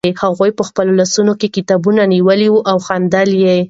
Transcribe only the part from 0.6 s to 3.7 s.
خپلو لاسونو کې کتابونه نیولي وو او خندل یې.